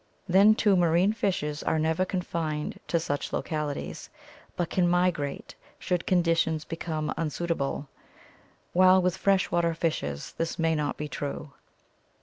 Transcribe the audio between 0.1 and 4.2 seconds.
Then, too, marine fishes are never confined to such localities,